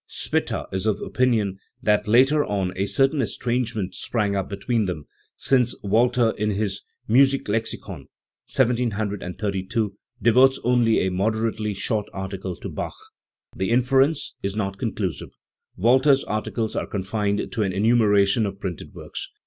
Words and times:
Spitta 0.07 0.65
is 0.73 0.87
of 0.87 0.99
opinion 0.99 1.59
that 1.83 2.07
later 2.07 2.43
on 2.43 2.75
a 2.75 2.87
cer 2.87 3.07
tain 3.09 3.21
estrangement 3.21 3.93
sprang 3.93 4.35
up 4.35 4.49
between 4.49 4.85
them, 4.85 5.05
since 5.35 5.75
Walther 5.83 6.31
in 6.39 6.49
his 6.49 6.81
Musiklexikon 7.07 8.07
(1732) 8.49 9.95
devotes 10.19 10.59
only 10.63 11.05
a 11.05 11.11
moderately 11.11 11.75
short 11.75 12.07
article 12.13 12.55
to 12.55 12.67
Bach. 12.69 12.95
The 13.55 13.69
inference 13.69 14.33
is 14.41 14.57
rot 14.57 14.79
conclusive. 14.79 15.29
Walther's 15.77 16.23
articles 16.23 16.75
are 16.75 16.87
confined 16.87 17.51
to 17.51 17.61
an 17.61 17.71
enumeration 17.71 18.47
of 18.47 18.59
printed 18.59 18.95
works. 18.95 19.29